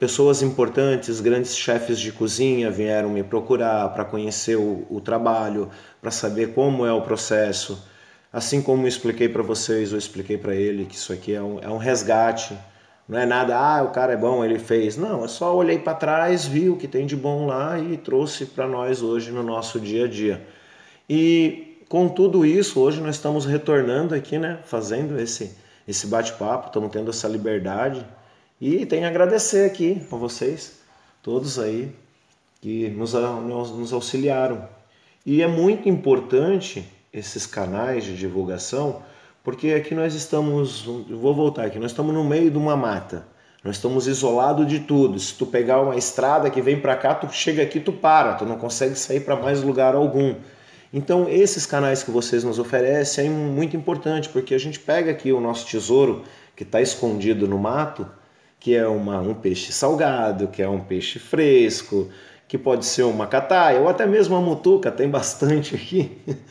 [0.03, 5.69] Pessoas importantes, grandes chefes de cozinha vieram me procurar para conhecer o, o trabalho,
[6.01, 7.81] para saber como é o processo.
[8.29, 11.69] Assim como expliquei para vocês, eu expliquei para ele que isso aqui é um, é
[11.69, 12.53] um resgate.
[13.07, 14.97] Não é nada, ah, o cara é bom, ele fez.
[14.97, 18.45] Não, é só olhei para trás, vi o que tem de bom lá e trouxe
[18.45, 20.45] para nós hoje no nosso dia a dia.
[21.09, 25.55] E com tudo isso, hoje nós estamos retornando aqui, né, fazendo esse,
[25.87, 28.05] esse bate-papo, estamos tendo essa liberdade
[28.65, 30.79] e tenho a agradecer aqui a vocês,
[31.21, 31.93] todos aí,
[32.61, 34.69] que nos, nos auxiliaram.
[35.25, 39.01] E é muito importante esses canais de divulgação,
[39.43, 43.27] porque aqui nós estamos, vou voltar aqui, nós estamos no meio de uma mata.
[43.65, 45.19] Nós estamos isolados de tudo.
[45.19, 48.45] Se tu pegar uma estrada que vem para cá, tu chega aqui, tu para, tu
[48.45, 50.35] não consegue sair para mais lugar algum.
[50.93, 55.33] Então, esses canais que vocês nos oferecem é muito importante, porque a gente pega aqui
[55.33, 56.23] o nosso tesouro
[56.55, 58.07] que está escondido no mato
[58.63, 62.09] que é uma, um peixe salgado, que é um peixe fresco,
[62.47, 66.17] que pode ser uma cataia ou até mesmo uma mutuca, tem bastante aqui.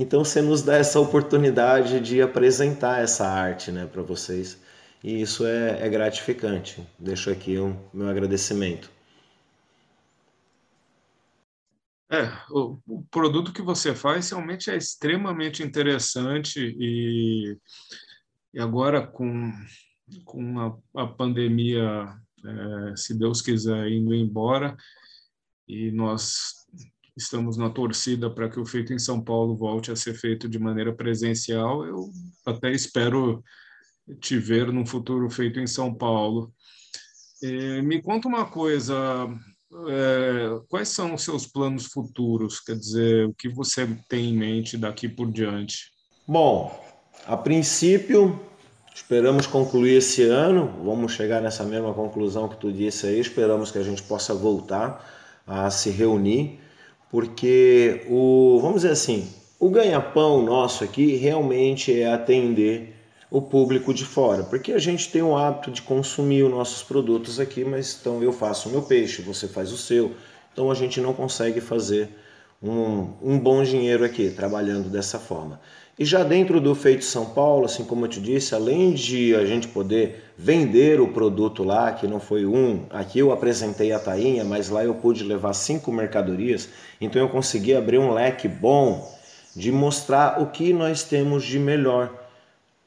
[0.00, 4.56] Então você nos dá essa oportunidade de apresentar essa arte né, para vocês.
[5.02, 6.80] E isso é, é gratificante.
[6.96, 8.88] Deixo aqui o um, meu agradecimento.
[12.08, 17.58] É, o, o, produto que você faz realmente é extremamente interessante e,
[18.54, 19.52] e agora com
[20.24, 24.76] com a, a pandemia, é, se Deus quiser, indo embora,
[25.66, 26.58] e nós
[27.16, 30.58] estamos na torcida para que o feito em São Paulo volte a ser feito de
[30.58, 31.84] maneira presencial.
[31.84, 32.10] Eu
[32.46, 33.42] até espero
[34.20, 36.52] te ver num futuro feito em São Paulo.
[37.84, 38.94] Me conta uma coisa,
[39.88, 42.60] é, quais são os seus planos futuros?
[42.60, 45.90] Quer dizer, o que você tem em mente daqui por diante?
[46.26, 46.72] Bom,
[47.26, 48.40] a princípio
[49.00, 53.78] Esperamos concluir esse ano, vamos chegar nessa mesma conclusão que tu disse aí, esperamos que
[53.78, 55.08] a gente possa voltar
[55.46, 56.58] a se reunir,
[57.08, 62.96] porque o, vamos dizer assim, o ganha-pão nosso aqui realmente é atender
[63.30, 67.38] o público de fora, porque a gente tem o hábito de consumir os nossos produtos
[67.38, 70.12] aqui, mas então eu faço o meu peixe, você faz o seu,
[70.52, 72.10] então a gente não consegue fazer
[72.60, 75.60] um, um bom dinheiro aqui trabalhando dessa forma.
[75.98, 79.44] E já dentro do Feito São Paulo, assim como eu te disse, além de a
[79.44, 84.44] gente poder vender o produto lá, que não foi um, aqui eu apresentei a tainha,
[84.44, 86.68] mas lá eu pude levar cinco mercadorias,
[87.00, 89.12] então eu consegui abrir um leque bom
[89.56, 92.12] de mostrar o que nós temos de melhor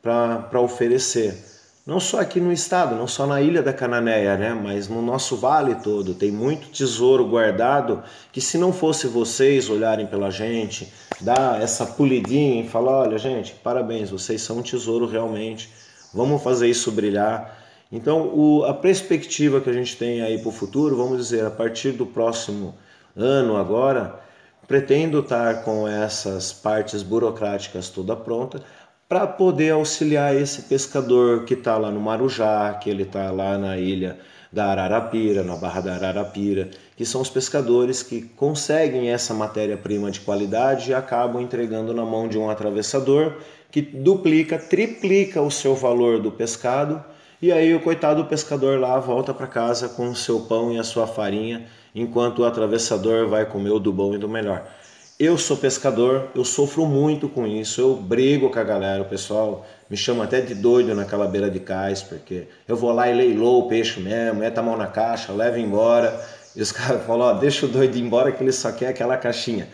[0.01, 1.50] para oferecer
[1.85, 5.35] não só aqui no estado, não só na ilha da Cananéia, né, mas no nosso
[5.35, 6.13] vale todo.
[6.13, 12.63] Tem muito tesouro guardado que se não fosse vocês olharem pela gente, dar essa polidinha
[12.63, 15.69] e falar, olha gente, parabéns, vocês são um tesouro realmente.
[16.13, 17.59] Vamos fazer isso brilhar.
[17.91, 21.51] Então, o, a perspectiva que a gente tem aí para o futuro, vamos dizer, a
[21.51, 22.75] partir do próximo
[23.15, 24.19] ano agora,
[24.67, 28.61] pretendo estar com essas partes burocráticas toda pronta
[29.11, 33.77] para poder auxiliar esse pescador que está lá no Marujá, que ele está lá na
[33.77, 34.17] ilha
[34.49, 40.21] da Ararapira, na Barra da Ararapira, que são os pescadores que conseguem essa matéria-prima de
[40.21, 43.33] qualidade e acabam entregando na mão de um atravessador
[43.69, 47.03] que duplica, triplica o seu valor do pescado
[47.41, 50.79] e aí o coitado do pescador lá volta para casa com o seu pão e
[50.79, 54.65] a sua farinha, enquanto o atravessador vai comer o do bom e do melhor.
[55.23, 59.63] Eu sou pescador, eu sofro muito com isso, eu brigo com a galera, o pessoal
[59.87, 63.59] me chama até de doido naquela beira de cais, porque eu vou lá e leilou
[63.59, 66.19] o peixe mesmo, meta a mão na caixa, leva embora,
[66.55, 69.67] e os caras falam, ó, deixa o doido embora que ele só quer aquela caixinha.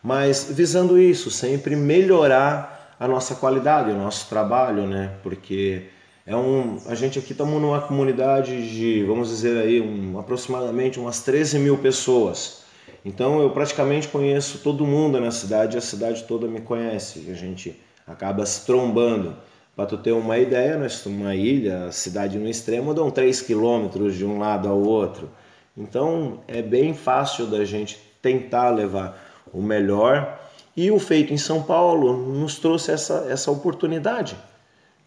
[0.00, 5.14] Mas visando isso, sempre melhorar a nossa qualidade, o nosso trabalho, né?
[5.24, 5.82] Porque
[6.24, 11.22] é um, a gente aqui estamos numa comunidade de, vamos dizer aí, um, aproximadamente umas
[11.22, 12.61] 13 mil pessoas.
[13.04, 17.30] Então eu praticamente conheço todo mundo na cidade, a cidade toda me conhece.
[17.30, 19.36] A gente acaba se trombando.
[19.74, 23.40] Para tu ter uma ideia, nós estamos numa ilha, a cidade no extremo dão 3
[23.40, 25.30] quilômetros de um lado ao outro.
[25.76, 29.18] Então é bem fácil da gente tentar levar
[29.52, 30.40] o melhor.
[30.76, 34.36] E o feito em São Paulo nos trouxe essa, essa oportunidade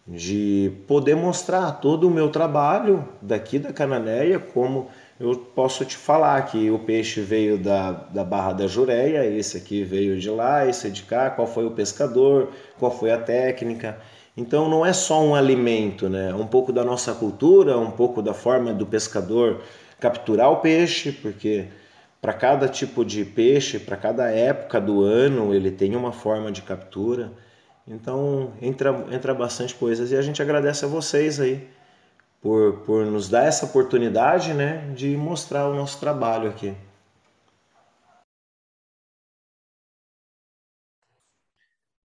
[0.06, 4.88] de poder mostrar todo o meu trabalho daqui da Cananéia, como
[5.18, 9.82] eu posso te falar que o peixe veio da, da Barra da Jureia, esse aqui
[9.82, 13.98] veio de lá, esse de cá, qual foi o pescador, qual foi a técnica.
[14.36, 16.30] Então não é só um alimento, né?
[16.30, 19.62] É um pouco da nossa cultura, um pouco da forma do pescador
[19.98, 21.68] capturar o peixe, porque
[22.20, 26.60] para cada tipo de peixe, para cada época do ano, ele tem uma forma de
[26.60, 27.32] captura.
[27.88, 31.66] Então entra, entra bastante coisas e a gente agradece a vocês aí
[32.40, 36.74] por, por nos dar essa oportunidade né, de mostrar o nosso trabalho aqui.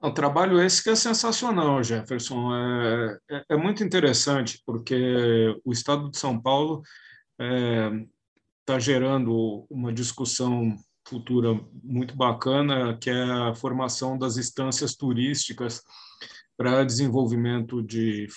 [0.01, 2.55] O trabalho esse que é sensacional, Jefferson.
[2.55, 6.82] É, é, é, muito interessante, porque o Estado de São Paulo
[7.38, 10.74] está é, gerando uma discussão
[11.05, 15.84] futura muito bacana, que é a formação das instâncias turísticas
[16.60, 18.28] para desenvolvimento de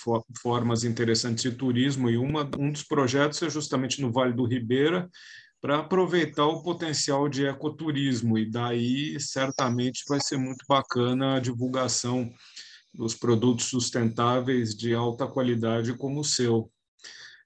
[0.41, 5.09] formas interessantes de turismo e uma, um dos projetos é justamente no Vale do Ribeira
[5.59, 12.33] para aproveitar o potencial de ecoturismo e daí certamente vai ser muito bacana a divulgação
[12.93, 16.71] dos produtos sustentáveis de alta qualidade como o seu.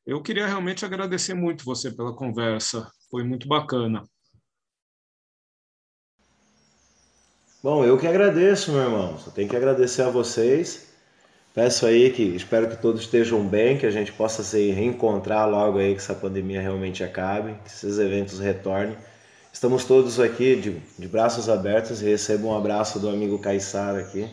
[0.05, 4.07] Eu queria realmente agradecer muito você pela conversa, foi muito bacana.
[7.67, 9.17] Bom, eu que agradeço, meu irmão.
[9.17, 10.87] Só tenho que agradecer a vocês.
[11.53, 15.77] Peço aí que espero que todos estejam bem, que a gente possa se reencontrar logo
[15.77, 18.95] aí, que essa pandemia realmente acabe, que esses eventos retornem.
[19.51, 24.29] Estamos todos aqui de, de braços abertos e recebo um abraço do amigo Caissara aqui.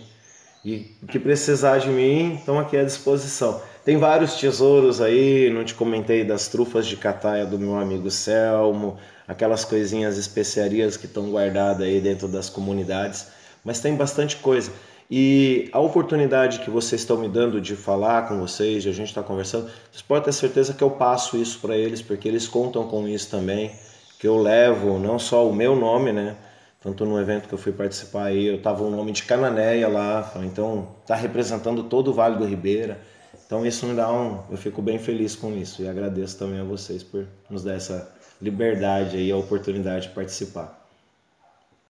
[0.65, 3.61] E o que precisar de mim, estão aqui à disposição.
[3.85, 8.97] Tem vários tesouros aí, não te comentei das trufas de cataia do meu amigo Selmo,
[9.29, 13.27] aquelas coisinhas, especiarias que estão guardadas aí dentro das comunidades,
[13.63, 14.73] mas tem bastante coisa.
[15.11, 19.09] E a oportunidade que vocês estão me dando de falar com vocês, de a gente
[19.09, 22.49] estar tá conversando, vocês podem ter certeza que eu passo isso para eles, porque eles
[22.49, 23.71] contam com isso também,
[24.19, 26.35] que eu levo não só o meu nome, né?
[26.81, 30.33] Tanto no evento que eu fui participar aí, eu tava o nome de Cananéia lá,
[30.43, 32.99] então tá representando todo o Vale do Ribeira.
[33.47, 36.65] Então isso me dá um, eu fico bem feliz com isso e agradeço também a
[36.65, 40.84] vocês por nos dar essa liberdade e a oportunidade de participar.